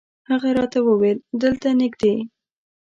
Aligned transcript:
هغه 0.29 0.49
راته 0.57 0.79
وویل 0.87 1.17
دلته 1.41 1.67
نږدې. 1.81 2.13